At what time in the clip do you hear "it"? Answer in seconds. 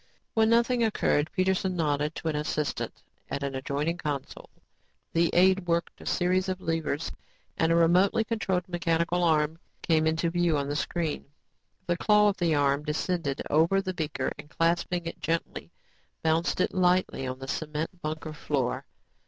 15.05-15.19, 16.61-16.73